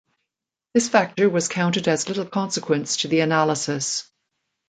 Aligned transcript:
This 0.73 0.89
factor 0.89 1.29
was 1.29 1.47
counted 1.47 1.87
as 1.87 2.07
little 2.07 2.25
consequence 2.25 2.97
to 2.97 3.07
the 3.07 3.19
analysis. 3.19 4.09